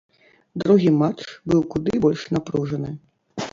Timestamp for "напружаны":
2.39-2.97